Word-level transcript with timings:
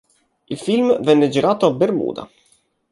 Il 0.47 0.57
film 0.57 0.99
venne 1.03 1.29
girato 1.29 1.67
a 1.67 1.73
Bermuda. 1.73 2.27